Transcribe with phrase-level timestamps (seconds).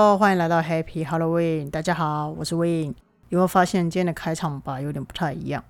[0.00, 1.68] Hello，欢迎来到 Happy Halloween。
[1.68, 2.94] 大家好，我是 Win。
[3.28, 5.62] 有没有发现今天的开场白有点不太一样？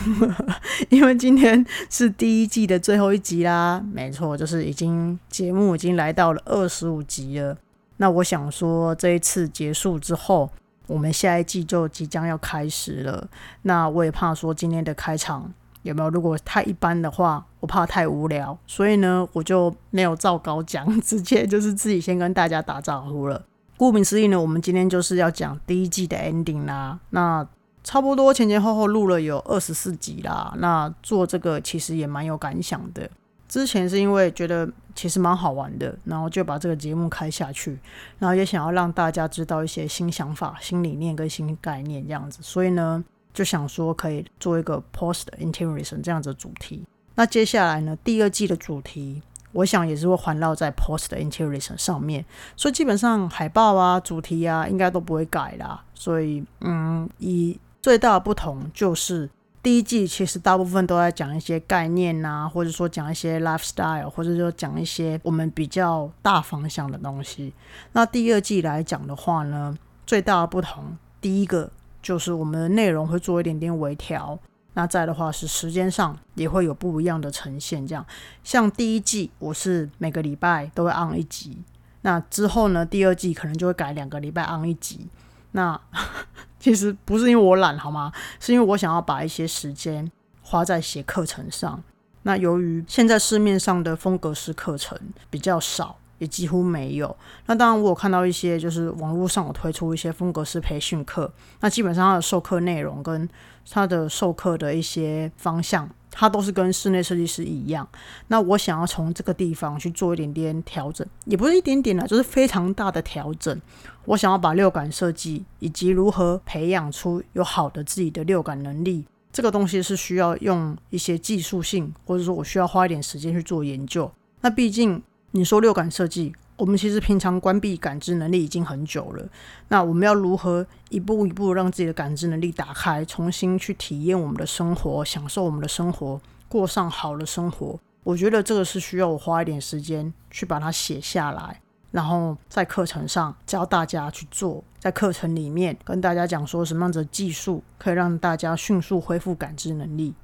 [0.90, 3.82] 因为今天是第一季的最后一集啦。
[3.90, 7.56] 没错，就是已经节目已经来到了二十五集了。
[7.96, 10.50] 那我想说，这一次结束之后，
[10.86, 13.26] 我们下一季就即将要开始了。
[13.62, 15.50] 那我也怕说今天的开场。
[15.80, 16.10] 有没有？
[16.10, 23.42] 如果太一般的话，我怕太无聊，所以呢，我就没有照稿讲， 直接就是自己先跟大家打招呼了。
[23.76, 26.98] 顾名思义呢，我们今天就是要讲第一季的 ending 啦。
[27.10, 27.46] 那
[27.82, 30.54] 差不多前前后后录了有二十四集啦。
[30.58, 33.08] 那做这个其实也蛮有感想的。
[33.48, 37.78] 之前是因为觉得其实蛮好玩的，然后就把这个节目开下去，
[38.18, 43.04] 然后也想要让大家知道一些新想法、新理念跟新概念这样子，所以呢。
[43.34, 46.84] 就想说可以做一个 post interest 这样子的主题。
[47.16, 49.20] 那接下来呢，第二季的主题，
[49.54, 52.22] 我想也是会环绕在 post 的 Interior 上面。
[52.54, 55.82] 所以基本上海报啊、主题啊，应该都不会改啦。
[55.94, 59.30] 所以，嗯，以最大的不同就是
[59.62, 67.54] 第一季其实大部分都在讲一些概念啊，或者说讲一些 lifestyle，或者说讲一些我们比较大方向的东西。
[67.92, 69.74] 那第二季来讲的话呢，
[70.04, 70.84] 最大的不同，
[71.20, 71.70] 第一个。
[72.02, 74.38] 就是我们的内容会做一点点微调，
[74.74, 77.86] 那再的话是时间上也会有不一样的呈现。
[77.86, 78.04] 这样，
[78.42, 81.62] 像第一季我是每个礼拜都会 on 一集，
[82.02, 85.08] 那之后呢，第二季可能就会改两个礼拜 on 一集。
[85.52, 85.80] 那
[86.60, 88.12] 其实不是因为我懒好吗？
[88.40, 90.10] 是因为我想要把一些时间
[90.42, 91.82] 花在写课程上。
[92.22, 94.98] 那由于现在市面上的风格式课程
[95.30, 95.98] 比较少。
[96.26, 97.16] 几乎没有。
[97.46, 101.32] 那当然，我有看到一些，就是网络上有推出一些风格式培训课。
[101.60, 103.28] 那基本上它的授课内容跟
[103.70, 107.88] 它的授课的一些方向，它都是跟室内设计师一样。
[108.28, 113.60] 那我想要从这个地方去做一点点调整，也不是一点点啦，就是非常大的调整。
[114.04, 124.10] 我想要把六感设计以及如何培养出有好的自己的六感能力，这个东西是需要用一些技术性，或者说我需要花一点时间去做研究。
[124.40, 125.02] 那毕竟。
[125.36, 129.28] 你说六感设计，我们其实平常关闭感知能力已经很久了。
[129.66, 137.76] 那我们要如何一步一步让自己的感知能力打开，重新去体验我们的生活，享受我们的生活，过上好的生活？
[138.04, 150.14] 我觉得这个是需要我花一点时间去把它写下来，然后在课程上教大家去做，在课程里面跟大家讲说什么样子的技术可以让大家迅速恢复感知能力。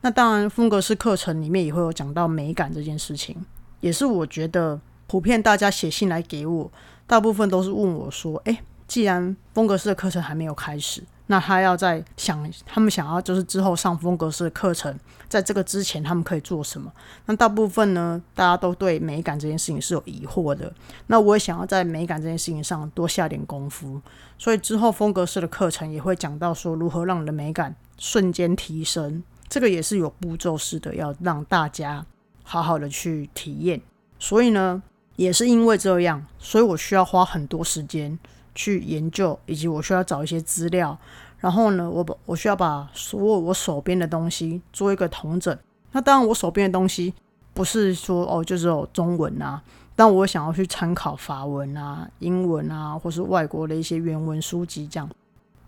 [0.00, 3.36] 那当然，风格式课程里面也会有讲到美感这件事情。
[3.80, 6.70] 也是我觉得普遍大家写信来给我，
[7.06, 14.98] 大部分都是问我说：“哎，既然风格式的课程还没有开始，那他要在想，他们想要就是之后上风格式的课程，
[15.28, 16.92] 在这个之前他们可以做什么？”
[17.26, 20.72] 那大部分呢，大家都对美感这件事情是有疑惑的。
[21.08, 24.00] 那我也想要在美感这件事情上多下点功夫，
[24.38, 32.04] 所以之后风格式的课程也会讲到说如何让你的美感瞬间提升，这个也是有步骤式的，要让大家。
[32.48, 33.82] 好好的去体验，
[34.20, 34.80] 所以呢，
[35.16, 38.16] 也是因为这样，所以我需要花很多时间
[38.54, 40.96] 去研究，以及我需要找一些资料，
[41.40, 45.58] 然后呢，我把我需要把所有我手边的东西做一个统整。
[45.90, 47.12] 那当然，我手边的东西
[47.52, 49.60] 不是说哦，就只有中文啊，
[49.96, 55.10] 但我想要去参考法文啊、英文啊，或是外国的一些原文书籍，这样，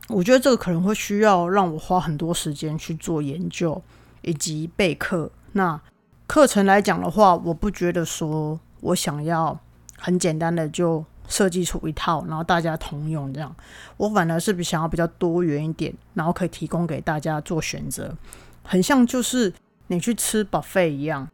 [0.06, 3.82] 我觉得这个可能会需要让我花很多时间去做研究
[4.22, 5.28] 以及备课。
[5.52, 5.80] 那
[6.28, 9.58] 课程来讲的话，我不觉得说我想要
[9.96, 13.52] 很简单的就设计出一套，然后大家通用这样。
[13.96, 18.14] 我反而是比想要比较多元一点，然后可以提供给大家做选择。
[18.62, 19.50] 很像就是
[19.86, 21.26] 你去吃 buffet 一样，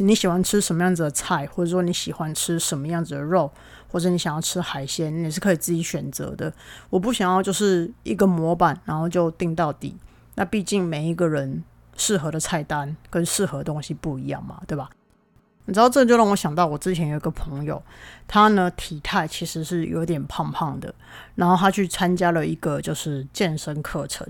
[0.00, 3.50] 你喜欢吃什么样子的菜，或者说你喜欢吃什么样子的肉，
[3.90, 6.52] 或者你想要吃海鲜，你是可以自己选择的。
[6.90, 9.96] 我不想要就是一个模板，然后就定到底。
[10.34, 11.64] 那毕竟每一个人。
[11.96, 14.90] 适合的菜单跟适合的东西不一样嘛，对吧？
[15.66, 17.82] 你知道这就让我想到，我之前有一个朋友，
[18.28, 20.94] 他呢体态其实是有点胖胖的，
[21.36, 24.26] 然后他去参加了一个就是健身课程。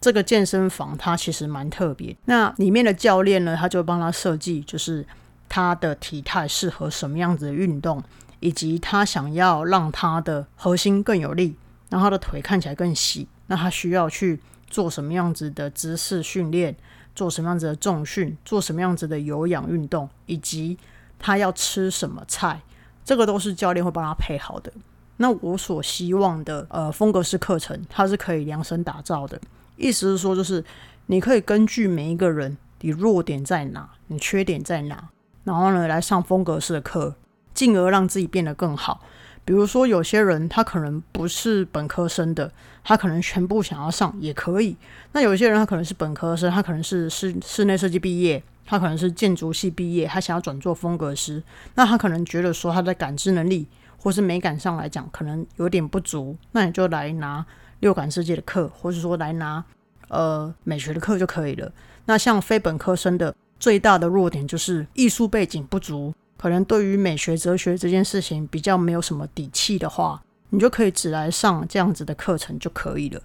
[0.00, 5.04] 这个健身房它其实蛮特别，那里面的教练呢，他就帮他设计，就是
[5.48, 8.00] 他的体态适合什么样子的运动，
[8.38, 11.56] 以及他想要让他的核心更有力，
[11.90, 14.38] 让他的腿看起来更细，那他需要去
[14.70, 16.76] 做什么样子的姿势训练。
[17.16, 20.78] 做什么样子的重训，做什么样子的有氧运动，以及
[21.18, 22.60] 他要吃什么菜，
[23.04, 24.72] 这个都是教练会帮他配好的。
[25.16, 29.40] 那我所希望的呃风格式课程，它是可以量身打造的。
[29.76, 30.62] 意思是说，就是
[31.06, 35.08] 你可以根据每一个人，你弱点在哪，你缺点在哪，
[35.44, 37.14] 然后呢来上风格式的课，
[37.54, 39.00] 进而让自己变得更好，
[39.46, 42.50] 比如说有些人他可能不是本科生的，
[42.82, 44.76] 他可能全部想要上也可以。
[45.12, 51.40] 那有些人他可能是本科生，他可能是室室内设计毕业，他可能是建筑系毕业，他想要转做风格师，
[51.76, 57.46] 那他可能觉得说他的感知能力或是美感上来讲可能有点不足，那你就来拿
[57.78, 59.64] 六感世界的课，或者说来拿
[60.08, 61.72] 呃美学的课就可以了。
[62.06, 66.12] 那像非本科生的最大的弱点就是艺术背景不足。
[66.38, 73.20] 可能对于美学哲学这件事情比较没有什么底气的话，你就可以只来上这样子的课程就可以了。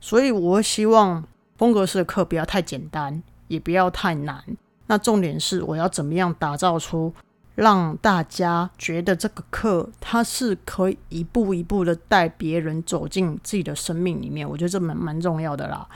[0.00, 1.24] 所以，我希望
[1.56, 4.42] 风格式的课不要太简单，也不要太难。
[4.86, 7.12] 那重点是，我要怎么样打造出
[7.54, 14.48] 让大家觉得这个课它是可以一步一步的带别人走进自己的生命里面。
[14.48, 15.88] 我觉得这蛮蛮重要的啦。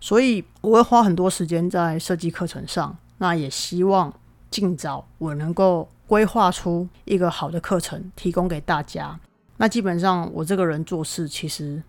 [0.00, 2.96] 所以，我会花很多时间在设计课程上。
[3.18, 4.12] 那也希望
[4.50, 5.88] 尽早我能够。
[6.06, 9.18] 规划出一个好的课程，提供给大家。
[9.56, 11.82] 那基本上我这个人做事其实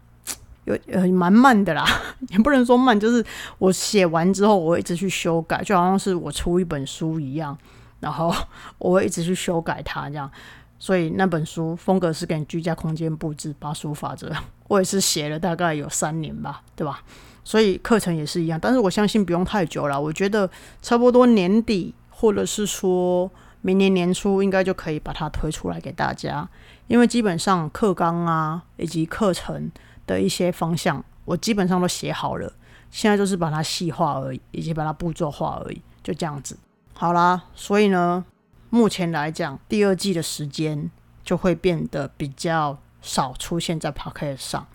[0.64, 1.86] 有呃蛮慢的啦，
[2.30, 3.24] 也不能说慢，就是
[3.58, 7.58] 我写完之后我会一直去修改，就好像是我出一本书一样，
[8.00, 8.34] 然后
[8.78, 10.32] 我会一直去修改它这样。
[10.80, 14.32] 所以那本书风格是给居家空间布置八书法则，
[14.68, 17.04] 我也是写了大概有三年吧，对吧？
[17.44, 20.50] 所以课程也是一样，但是我相信不用太久了，我觉得
[20.82, 23.30] 差不多年底或者是说。
[23.68, 26.48] 明年年初应该就可以把它推出来给大家，
[26.88, 29.70] 因为基本上课纲啊以及课程
[30.06, 32.50] 的一些方向，我基本上都写好了，
[32.90, 36.58] 现在就是把它细化而已，以及把它步骤化而已，就这样子。
[36.94, 38.24] 好啦，所以呢，
[38.70, 40.90] 目前来讲，第二季的时间
[41.22, 44.66] 就会变得比较少出现在 p o c k e t 上，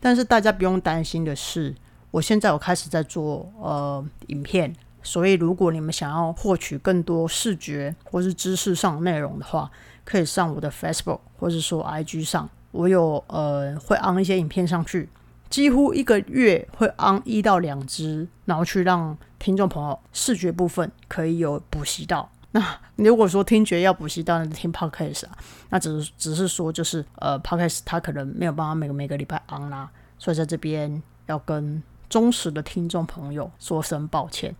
[0.00, 1.76] 但是大家不用担心的是，
[2.10, 4.74] 我现在我开始在做呃影片。
[5.02, 9.70] 所以，如果你们想要获取更多视觉或是知识上的内容的话，
[10.04, 15.08] 可以上我的 Facebook 或者说 IG 上，我有呃会安一些影片上去，
[15.48, 22.30] 几乎一个月会安一到两支，然后去让听众朋友视觉部分可以有补习到。
[22.52, 22.62] 那
[22.96, 25.38] 如果说听觉要补习到，那就听 Podcast 啊，
[25.70, 29.88] 那只是只是说就是呃 Podcast 它可能没有办法每个每个礼拜安啦，
[30.18, 31.82] 所以在这边要跟。
[32.10, 34.54] 忠实的听众朋友，说声抱歉。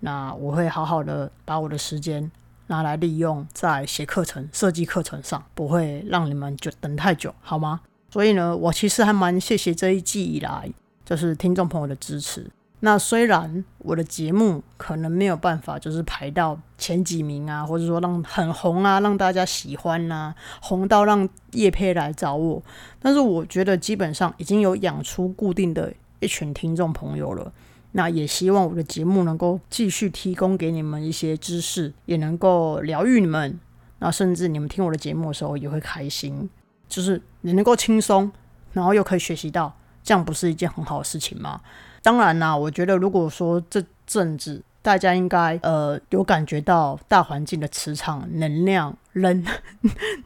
[0.00, 2.30] 那我会好好的把我的时间
[2.66, 7.80] 拿来利用在写课程、设计课程上，不会让你们就等太久，好吗？
[8.10, 10.70] 所以呢，我其实还蛮谢谢这一季以来
[11.04, 12.50] 就是听众朋友的支持。
[12.80, 22.62] 那虽然我的节目可能没有办法就是排到前几名啊，或者说让很红啊，让大家喜欢呐，红到让叶佩来找我，
[23.00, 25.92] 但是我觉得基本上已经有养出固定的。
[26.20, 27.52] 一群听众朋友了，
[27.92, 33.58] 那也希望我的节目能够继续提供给你们一些知识，也能够疗愈你们。
[34.00, 36.48] 那甚至你们听我的节目的时候也会开心，
[36.88, 38.30] 就是你能够轻松，
[38.72, 41.60] 然后又可以学习到，这样不是一件很好的事情吗？
[42.02, 49.44] 当然啦，我觉得如果说这阵子大家应该呃有感觉到大环境的磁场能量 能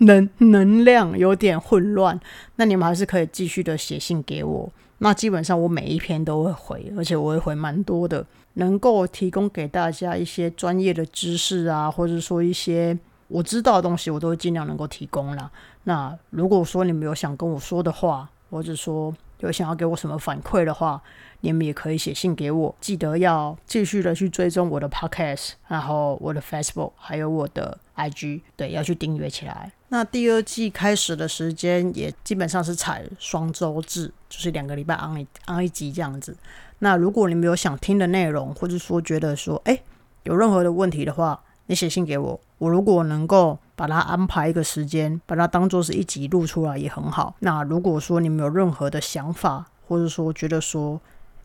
[0.00, 2.20] 能能量有点混乱，
[2.56, 4.70] 那你们还是可以继续的写信给我。
[5.02, 12.96] 那基本上我每一篇都会回，而且我会回蛮多的，能够提供给大家一些专业的知识啊，或者说一些
[13.26, 15.50] 我知道的东西，我都会尽量能够提供啦。
[15.82, 19.12] 那如果说你们有想跟我说的话，或者说
[19.42, 21.00] 有想要给我什么反馈的话，
[21.40, 22.74] 你们也可以写信给我。
[22.80, 29.72] 记得要继续的去追踪我的 Podcast，然后我的 Facebook，还有我的 IG，对，要去订阅起来。
[29.88, 36.36] 那第二季开始的时间也基本上是采双周制，就是两个礼拜安一安一集这样子。
[36.78, 39.82] 那如果你们有想听的内容，或者说觉得说，哎，
[40.22, 47.34] 有任何的问题的话，你写信给我，我如果能够把它安排一个时间，把它当做是一集录出来也很好。
[47.40, 51.00] 那如果说你们有任何的想法，或者说觉得说，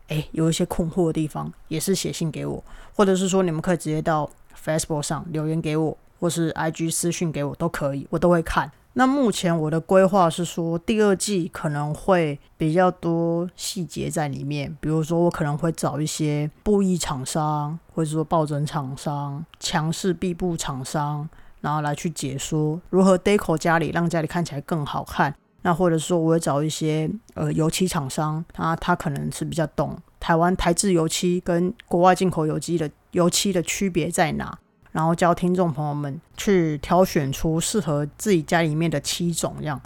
[0.06, 2.62] 哎，有一些困惑的地方，也是写信给我，
[2.94, 4.30] 或者是说你们可以直接到
[4.64, 5.98] Facebook 上留言给我。
[6.20, 8.70] 或是 IG 私讯给我都可以，我都会看。
[8.92, 21.28] 那目前我的规划是说，第二季可能会比较多细节在里面，比如说我可能会找一些布艺厂商，或者说抱枕厂商、强势壁布厂商，
[21.60, 25.34] 然后来去解说如何 deco 家里，让家里看起来更好看。
[25.62, 34.58] 那或者说我会找一些呃油漆厂商，他他可能是比较懂台湾台制油漆跟国外进口油漆的油漆的区别在哪。
[34.90, 39.80] 然后教听众朋友们去挑选出适合自己家里面的七种这样，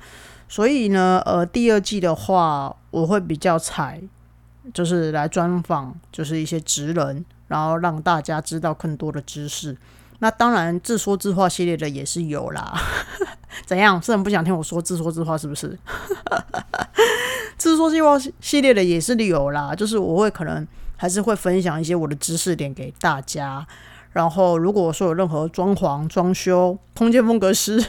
[0.49, 4.00] 所以呢，呃，第二季的话，我会比较采，
[4.73, 9.76] 就是来专访，就是一些职人，然后让大家知道更多的知识。
[10.23, 12.81] 那当然，自说自话系列的也是有啦，
[13.67, 14.00] 怎样？
[14.00, 15.76] 是很不想听我说自说自话是不是？
[17.59, 20.64] 自说自话系列的也是有啦，就是我会可能
[20.97, 23.67] 还是会分享一些我的知识点给大家。
[24.12, 27.85] 然后如果说有任何装潢、装修、空间风格师、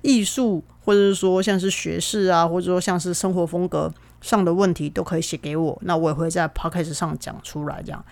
[0.00, 7.82] 艺术，或者是说像是学士啊，或者说像是生活风格上的问题，都可以写给我，那我也会在 podcast 上讲出来。
[7.84, 8.02] 这样，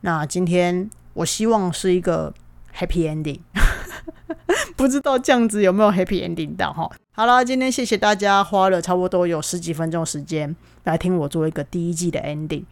[0.00, 2.34] 那今天我希望是一个
[2.76, 3.40] happy ending。
[4.76, 6.90] 不知道这样子有没有 happy ending 到哈？
[7.12, 10.54] 好了，今天谢谢大家花了差不多有十几分钟时间
[10.84, 12.64] 来听我做一个第一季的 ending。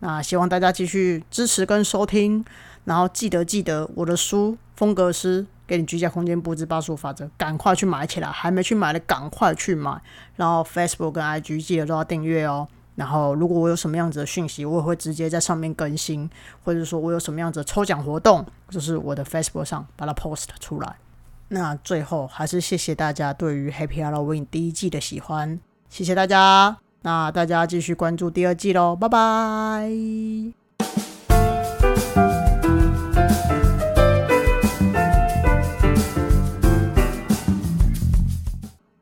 [0.00, 2.42] 那希望大家继续支持跟收听，
[2.84, 8.28] 然后记得记得我的书《风格师给你居家空间布置八十五法则》，赶快去买起来！
[8.28, 10.00] 还没去买的赶快去买。
[10.36, 12.66] 然后 Facebook 跟 IG 记得都要订阅哦。
[13.00, 16.28] 然后如果我有什么样子的讯息，我也会直接在上面更新，
[16.62, 20.96] 或者说我有什么样子的抽奖活动，就是我的 Facebook 上把它 post 出来。
[21.48, 26.76] 那最后还是谢谢大家对于 Happy Halloween 第一季的喜欢，谢谢大家。
[27.00, 29.90] 那大家继续关注第二季喽，拜拜。